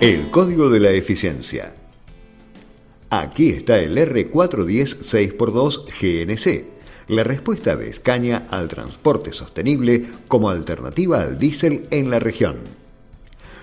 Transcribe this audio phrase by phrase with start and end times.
[0.00, 1.74] El código de la eficiencia.
[3.10, 6.64] Aquí está el R410 6x2 GNC,
[7.08, 12.60] la respuesta de Escaña al transporte sostenible como alternativa al diésel en la región.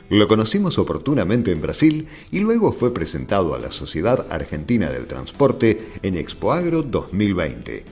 [0.09, 5.87] Lo conocimos oportunamente en Brasil y luego fue presentado a la Sociedad Argentina del Transporte
[6.03, 7.83] en Expoagro 2020.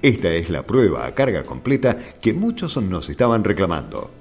[0.00, 4.12] Esta es la prueba a carga completa que muchos nos estaban reclamando.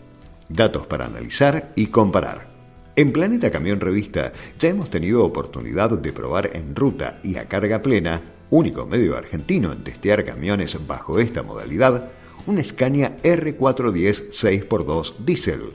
[0.49, 2.50] Datos para analizar y comparar.
[2.93, 7.81] En Planeta Camión Revista ya hemos tenido oportunidad de probar en ruta y a carga
[7.81, 12.11] plena, único medio argentino en testear camiones bajo esta modalidad,
[12.45, 15.71] un Scania R410 6x2 diésel.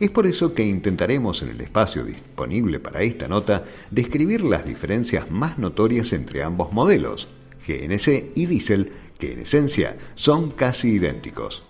[0.00, 3.62] Es por eso que intentaremos en el espacio disponible para esta nota
[3.92, 7.28] describir las diferencias más notorias entre ambos modelos,
[7.64, 8.90] GNC y diésel,
[9.20, 11.62] que en esencia son casi idénticos.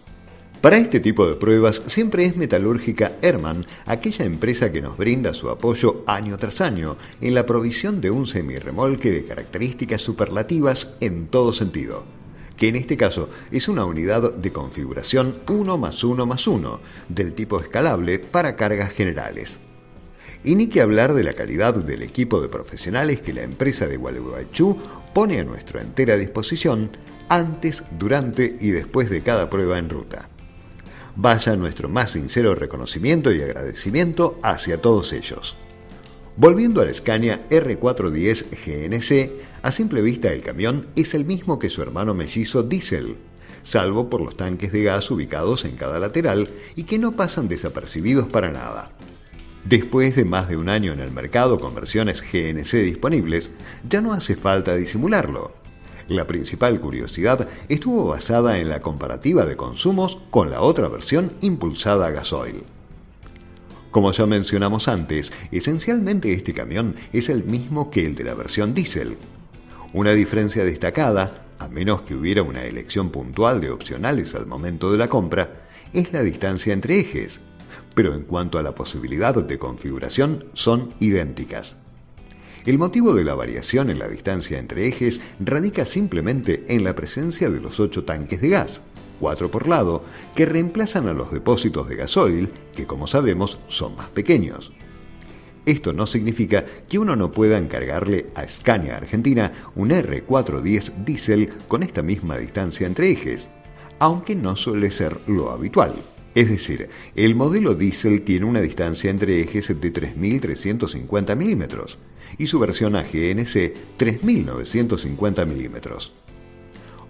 [0.65, 5.51] Para este tipo de pruebas siempre es metalúrgica Herman aquella empresa que nos brinda su
[5.51, 11.53] apoyo año tras año en la provisión de un semirremolque de características superlativas en todo
[11.53, 12.07] sentido,
[12.57, 17.35] que en este caso es una unidad de configuración 1 más 1 más 1 del
[17.35, 19.59] tipo escalable para cargas generales.
[20.45, 23.99] Y ni que hablar de la calidad del equipo de profesionales que la empresa de
[23.99, 24.79] Gualeguaychú
[25.13, 26.91] pone a nuestra entera disposición
[27.29, 30.31] antes, durante y después de cada prueba en ruta.
[31.17, 35.57] Vaya nuestro más sincero reconocimiento y agradecimiento hacia todos ellos.
[36.37, 39.31] Volviendo al Scania R410 GNC,
[39.63, 43.17] a simple vista el camión es el mismo que su hermano mellizo Diesel,
[43.63, 48.27] salvo por los tanques de gas ubicados en cada lateral y que no pasan desapercibidos
[48.27, 48.91] para nada.
[49.65, 53.53] Después de más de un año en el mercado con versiones GNC disponibles,
[53.89, 55.64] ya no hace falta disimularlo.
[56.09, 62.07] La principal curiosidad estuvo basada en la comparativa de consumos con la otra versión impulsada
[62.07, 62.63] a gasoil.
[63.91, 68.75] Como ya mencionamos antes, esencialmente este camión es el mismo que el de la versión
[68.75, 69.17] diésel.
[69.93, 74.99] Una diferencia destacada, a menos que hubiera una elección puntual de opcionales al momento de
[74.99, 77.41] la compra, es la distancia entre ejes,
[77.95, 81.77] pero en cuanto a la posibilidad de configuración son idénticas.
[82.67, 87.51] El motivo de la variación en la distancia entre ejes radica simplemente en la presencia
[87.51, 88.81] de los ocho tanques de gas,
[89.21, 90.03] cuatro por lado,
[90.35, 94.73] que reemplazan a los depósitos de gasoil, que como sabemos son más pequeños.
[95.67, 101.83] Esto no significa que uno no pueda encargarle a Scania Argentina un R410 diésel con
[101.83, 103.51] esta misma distancia entre ejes,
[103.99, 105.95] aunque no suele ser lo habitual.
[106.35, 112.01] Es decir, el modelo diésel tiene una distancia entre ejes de 3.350 milímetros
[112.39, 116.13] y su versión AGNC 3.950 milímetros.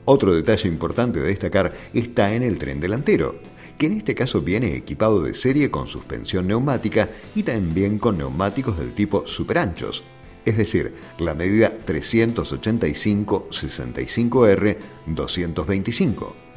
[0.04, 3.40] Otro detalle importante de destacar está en el tren delantero,
[3.78, 8.78] que en este caso viene equipado de serie con suspensión neumática y también con neumáticos
[8.78, 10.04] del tipo superanchos,
[10.44, 16.53] es decir, la medida 385-65R 225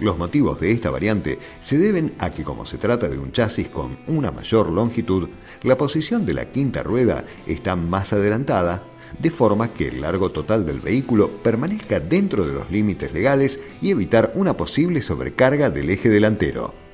[0.00, 3.68] los motivos de esta variante se deben a que como se trata de un chasis
[3.68, 5.28] con una mayor longitud,
[5.62, 8.82] la posición de la quinta rueda está más adelantada,
[9.18, 13.90] de forma que el largo total del vehículo permanezca dentro de los límites legales y
[13.90, 16.89] evitar una posible sobrecarga del eje delantero.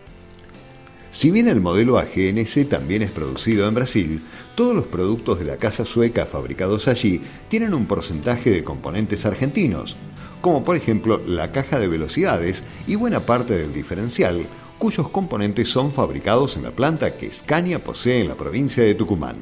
[1.17, 4.23] Si bien el modelo AGNC también es producido en Brasil,
[4.55, 9.97] todos los productos de la casa sueca fabricados allí tienen un porcentaje de componentes argentinos,
[10.43, 15.91] como por ejemplo la caja de velocidades y buena parte del diferencial, cuyos componentes son
[15.91, 19.39] fabricados en la planta que Scania posee en la provincia de Tucumán.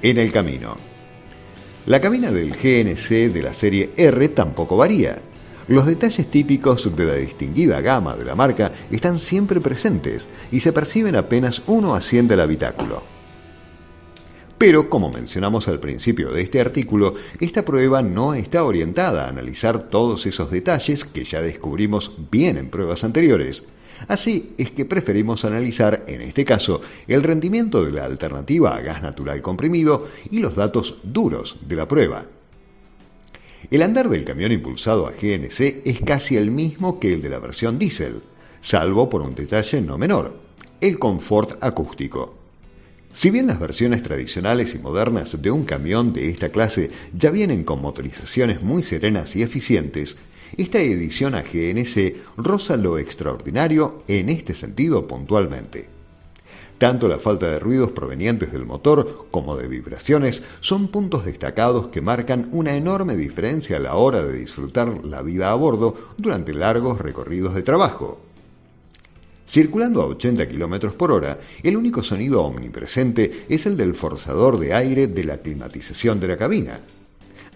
[0.00, 0.78] En el camino.
[1.84, 5.20] La cabina del GNC de la serie R tampoco varía.
[5.68, 10.72] Los detalles típicos de la distinguida gama de la marca están siempre presentes y se
[10.72, 13.02] perciben apenas uno asciende al habitáculo.
[14.58, 19.88] Pero, como mencionamos al principio de este artículo, esta prueba no está orientada a analizar
[19.88, 23.64] todos esos detalles que ya descubrimos bien en pruebas anteriores.
[24.08, 29.02] Así es que preferimos analizar, en este caso, el rendimiento de la alternativa a gas
[29.02, 32.26] natural comprimido y los datos duros de la prueba.
[33.70, 37.38] El andar del camión impulsado a GNC es casi el mismo que el de la
[37.38, 38.22] versión diésel,
[38.60, 40.36] salvo por un detalle no menor,
[40.80, 42.38] el confort acústico.
[43.12, 47.62] Si bien las versiones tradicionales y modernas de un camión de esta clase ya vienen
[47.62, 50.16] con motorizaciones muy serenas y eficientes,
[50.56, 56.01] esta edición a GNC roza lo extraordinario en este sentido puntualmente.
[56.78, 62.00] Tanto la falta de ruidos provenientes del motor como de vibraciones son puntos destacados que
[62.00, 67.00] marcan una enorme diferencia a la hora de disfrutar la vida a bordo durante largos
[67.00, 68.20] recorridos de trabajo.
[69.48, 74.72] Circulando a 80 km por hora, el único sonido omnipresente es el del forzador de
[74.72, 76.80] aire de la climatización de la cabina.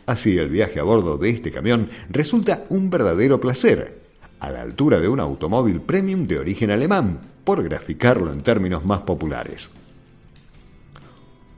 [0.04, 4.05] Así el viaje a bordo de este camión resulta un verdadero placer,
[4.40, 9.00] a la altura de un automóvil premium de origen alemán, por graficarlo en términos más
[9.00, 9.70] populares.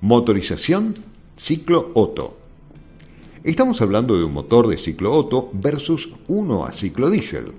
[0.00, 0.94] Motorización
[1.36, 2.36] ciclo Otto.
[3.42, 7.52] Estamos hablando de un motor de ciclo Otto versus uno a ciclo diésel.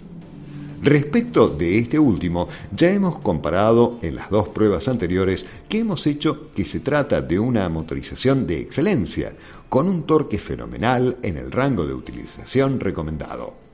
[0.82, 6.52] Respecto de este último, ya hemos comparado en las dos pruebas anteriores que hemos hecho
[6.54, 9.36] que se trata de una motorización de excelencia,
[9.68, 13.69] con un torque fenomenal en el rango de utilización recomendado.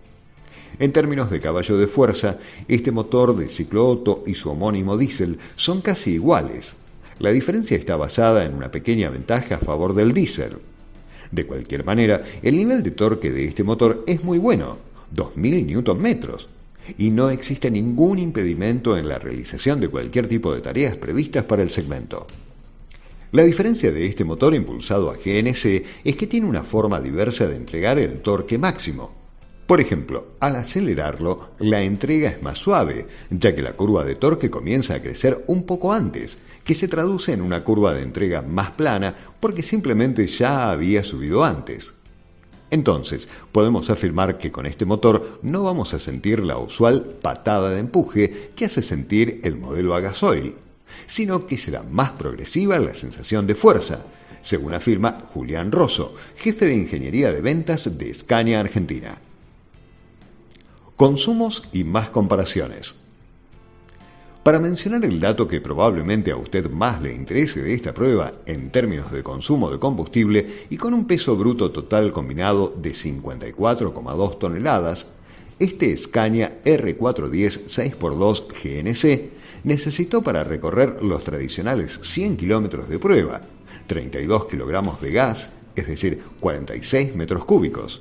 [0.78, 2.38] En términos de caballo de fuerza,
[2.68, 6.76] este motor de ciclo Otto y su homónimo diésel son casi iguales.
[7.20, 10.58] La diferencia está basada en una pequeña ventaja a favor del diésel.
[11.32, 14.78] De cualquier manera, el nivel de torque de este motor es muy bueno,
[15.12, 16.20] 2000 Nm,
[16.98, 21.64] y no existe ningún impedimento en la realización de cualquier tipo de tareas previstas para
[21.64, 22.28] el segmento.
[23.32, 27.56] La diferencia de este motor impulsado a GNC es que tiene una forma diversa de
[27.56, 29.25] entregar el torque máximo.
[29.68, 34.52] Por ejemplo, al acelerarlo, la entrega es más suave, ya que la curva de torque
[34.52, 38.70] comienza a crecer un poco antes, que se traduce en una curva de entrega más
[38.72, 41.96] plana porque simplemente ya había subido antes.
[42.70, 47.80] Entonces, podemos afirmar que con este motor no vamos a sentir la usual patada de
[47.80, 50.54] empuje que hace sentir el modelo a gasoil,
[51.08, 54.06] sino que será más progresiva la sensación de fuerza,
[54.44, 59.20] según afirma Julián Rosso, jefe de ingeniería de ventas de Scania Argentina.
[60.96, 62.96] Consumos y más comparaciones.
[64.44, 68.72] Para mencionar el dato que probablemente a usted más le interese de esta prueba en
[68.72, 75.08] términos de consumo de combustible y con un peso bruto total combinado de 54,2 toneladas,
[75.60, 83.42] este Scania R410 6x2 GNC necesitó para recorrer los tradicionales 100 kilómetros de prueba,
[83.88, 88.00] 32 kilogramos de gas, es decir, 46 metros cúbicos,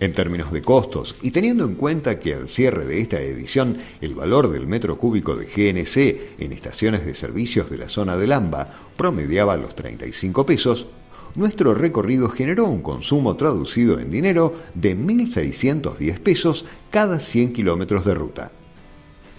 [0.00, 4.14] en términos de costos, y teniendo en cuenta que al cierre de esta edición el
[4.14, 8.68] valor del metro cúbico de GNC en estaciones de servicios de la zona del AMBA
[8.96, 10.86] promediaba los 35 pesos,
[11.34, 18.14] nuestro recorrido generó un consumo traducido en dinero de 1.610 pesos cada 100 kilómetros de
[18.14, 18.52] ruta.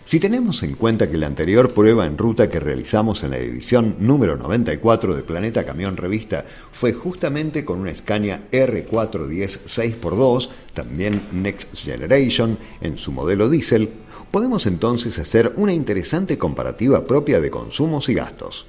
[0.10, 3.96] Si tenemos en cuenta que la anterior prueba en ruta que realizamos en la edición
[4.00, 11.78] número 94 de Planeta Camión Revista fue justamente con una Scania R410 6x2, también Next
[11.78, 13.92] Generation, en su modelo diésel,
[14.32, 18.66] podemos entonces hacer una interesante comparativa propia de consumos y gastos.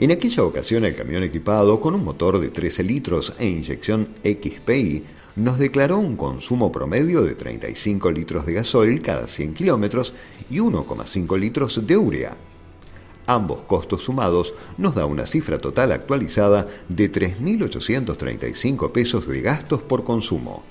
[0.00, 5.04] En aquella ocasión el camión equipado con un motor de 13 litros e inyección XPI
[5.36, 10.14] nos declaró un consumo promedio de 35 litros de gasoil cada 100 kilómetros
[10.50, 12.36] y 1,5 litros de urea.
[13.26, 20.04] Ambos costos sumados nos da una cifra total actualizada de 3.835 pesos de gastos por
[20.04, 20.62] consumo.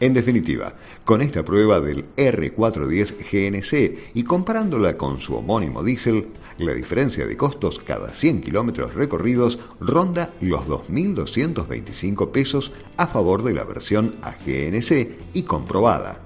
[0.00, 6.72] En definitiva, con esta prueba del R410 GNC y comparándola con su homónimo diésel, la
[6.72, 13.64] diferencia de costos cada 100 kilómetros recorridos ronda los 2.225 pesos a favor de la
[13.64, 16.22] versión a GNC y comprobada.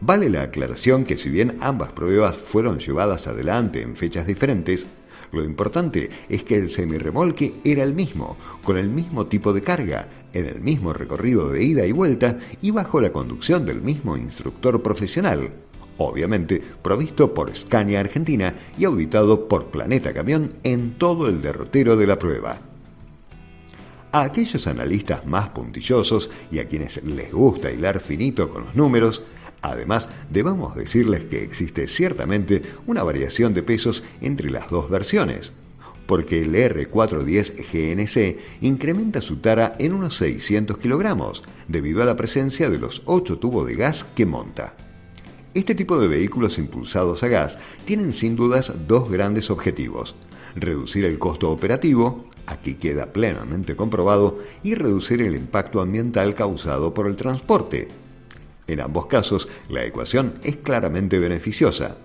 [0.00, 4.86] Vale la aclaración que si bien ambas pruebas fueron llevadas adelante en fechas diferentes,
[5.32, 10.08] lo importante es que el semirremolque era el mismo, con el mismo tipo de carga,
[10.32, 14.82] en el mismo recorrido de ida y vuelta y bajo la conducción del mismo instructor
[14.82, 15.50] profesional,
[15.98, 22.06] obviamente provisto por Scania Argentina y auditado por Planeta Camión en todo el derrotero de
[22.06, 22.58] la prueba.
[24.12, 29.22] A aquellos analistas más puntillosos y a quienes les gusta hilar finito con los números,
[29.62, 35.54] Además, debamos decirles que existe ciertamente una variación de pesos entre las dos versiones,
[36.06, 42.70] porque el R410 GNC incrementa su tara en unos 600 kilogramos, debido a la presencia
[42.70, 44.74] de los 8 tubos de gas que monta.
[45.54, 50.14] Este tipo de vehículos impulsados a gas tienen sin dudas dos grandes objetivos.
[50.54, 57.06] Reducir el costo operativo, aquí queda plenamente comprobado, y reducir el impacto ambiental causado por
[57.06, 57.88] el transporte,
[58.68, 61.98] en ambos casos, la ecuación es claramente beneficiosa.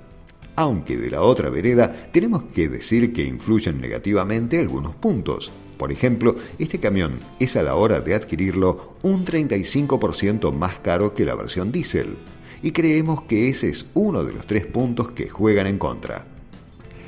[0.56, 5.52] Aunque de la otra vereda tenemos que decir que influyen negativamente algunos puntos.
[5.78, 11.26] Por ejemplo, este camión es a la hora de adquirirlo un 35% más caro que
[11.26, 12.18] la versión diésel,
[12.62, 16.28] y creemos que ese es uno de los tres puntos que juegan en contra.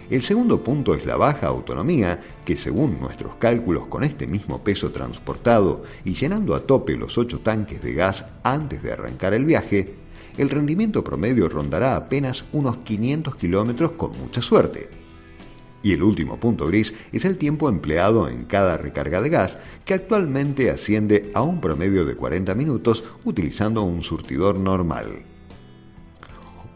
[0.10, 4.92] El segundo punto es la baja autonomía, que según nuestros cálculos con este mismo peso
[4.92, 9.96] transportado y llenando a tope los ocho tanques de gas antes de arrancar el viaje,
[10.38, 14.90] el rendimiento promedio rondará apenas unos 500 kilómetros con mucha suerte.
[15.84, 19.94] Y el último punto gris es el tiempo empleado en cada recarga de gas, que
[19.94, 25.26] actualmente asciende a un promedio de 40 minutos utilizando un surtidor normal.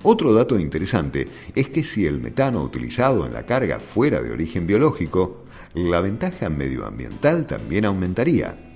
[0.04, 4.68] Otro dato interesante es que si el metano utilizado en la carga fuera de origen
[4.68, 8.67] biológico, la ventaja medioambiental también aumentaría.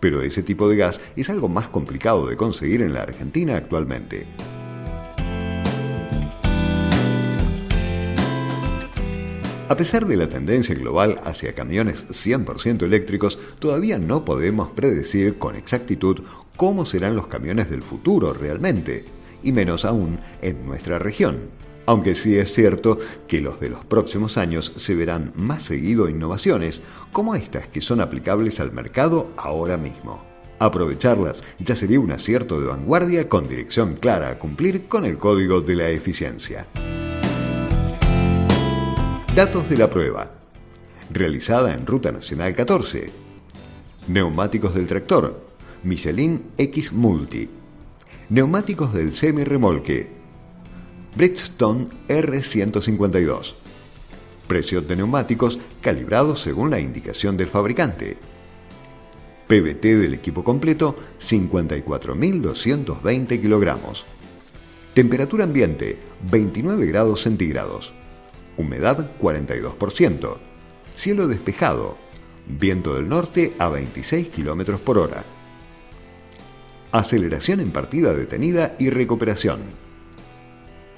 [0.00, 4.26] Pero ese tipo de gas es algo más complicado de conseguir en la Argentina actualmente.
[9.68, 15.56] A pesar de la tendencia global hacia camiones 100% eléctricos, todavía no podemos predecir con
[15.56, 16.22] exactitud
[16.56, 19.04] cómo serán los camiones del futuro realmente,
[19.42, 21.50] y menos aún en nuestra región.
[21.86, 26.82] Aunque sí es cierto que los de los próximos años se verán más seguido innovaciones
[27.12, 30.22] como estas que son aplicables al mercado ahora mismo.
[30.58, 35.60] Aprovecharlas ya sería un acierto de vanguardia con dirección clara a cumplir con el código
[35.60, 36.66] de la eficiencia.
[39.34, 40.32] Datos de la prueba.
[41.12, 43.12] Realizada en Ruta Nacional 14.
[44.08, 45.46] Neumáticos del tractor.
[45.82, 47.50] Michelin X Multi.
[48.30, 50.15] Neumáticos del semi-remolque.
[51.16, 53.54] Bridgestone R152.
[54.46, 58.18] Precios de neumáticos calibrados según la indicación del fabricante.
[59.48, 64.04] PBT del equipo completo 54.220 kilogramos.
[64.92, 65.98] Temperatura ambiente
[66.30, 67.94] 29 grados centígrados.
[68.58, 70.36] Humedad 42%.
[70.94, 71.96] Cielo despejado.
[72.46, 75.24] Viento del norte a 26 km por hora.
[76.92, 79.85] Aceleración en partida detenida y recuperación.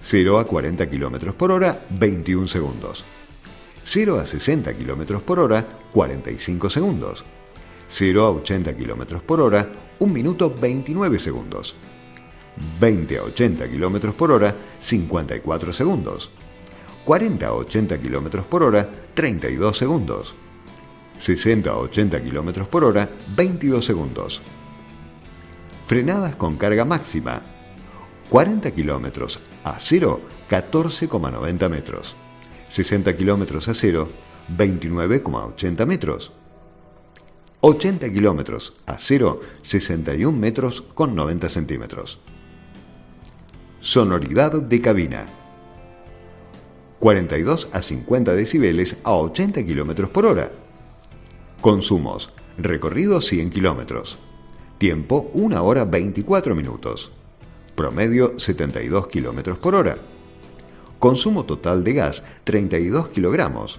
[0.00, 3.04] 0 a 40 km por hora, 21 segundos.
[3.84, 7.24] 0 a 60 km por hora, 45 segundos.
[7.88, 11.74] 0 a 80 km por hora, 1 minuto 29 segundos.
[12.80, 16.30] 20 a 80 km por hora, 54 segundos.
[17.04, 20.34] 40 a 80 km por hora, 32 segundos.
[21.18, 24.42] 60 a 80 km por hora, 22 segundos.
[25.86, 27.42] Frenadas con carga máxima.
[28.28, 32.16] 40 km a 0, 14,90 metros.
[32.68, 34.08] 60 km a 0,
[34.56, 36.32] 29,80 metros.
[37.60, 42.20] 80 km a 0, 61 metros con 90 centímetros.
[43.80, 45.26] Sonoridad de cabina.
[46.98, 50.52] 42 a 50 decibeles a 80 km por hora.
[51.60, 52.30] Consumos.
[52.56, 54.16] Recorrido 100 km.
[54.78, 57.12] Tiempo 1 hora 24 minutos.
[57.78, 59.96] Promedio 72 km por hora.
[60.98, 63.78] Consumo total de gas 32 kilogramos.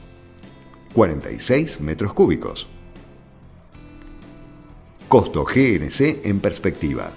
[0.93, 2.69] 46 metros cúbicos.
[5.09, 7.13] Costo GNC en perspectiva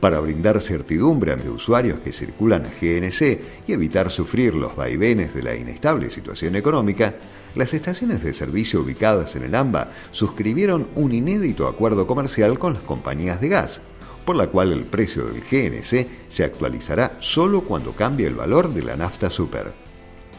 [0.00, 5.32] para brindar certidumbre a los usuarios que circulan a GNC y evitar sufrir los vaivenes
[5.32, 7.14] de la inestable situación económica,
[7.54, 12.82] las estaciones de servicio ubicadas en el AMBA suscribieron un inédito acuerdo comercial con las
[12.82, 13.82] compañías de gas,
[14.24, 18.82] por la cual el precio del GNC se actualizará solo cuando cambie el valor de
[18.82, 19.72] la nafta super.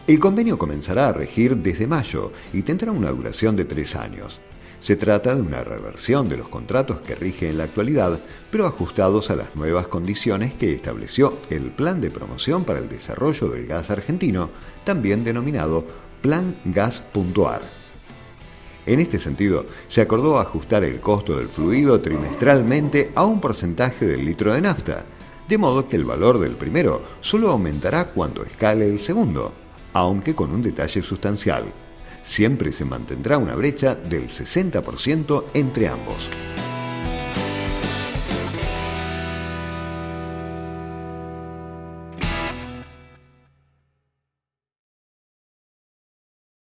[0.08, 4.42] El convenio comenzará a regir desde mayo y tendrá una duración de tres años.
[4.80, 8.20] Se trata de una reversión de los contratos que rigen en la actualidad,
[8.50, 13.48] pero ajustados a las nuevas condiciones que estableció el Plan de Promoción para el Desarrollo
[13.50, 14.50] del Gas Argentino,
[14.84, 15.86] también denominado
[16.22, 17.81] Plan Gas.ar.
[18.86, 24.26] En este sentido, se acordó ajustar el costo del fluido trimestralmente a un porcentaje del
[24.26, 25.06] litro de nafta,
[25.48, 29.54] de modo que el valor del primero solo aumentará cuando escale el segundo,
[29.94, 31.66] aunque con un detalle sustancial
[32.24, 36.30] siempre se mantendrá una brecha del 60% entre ambos.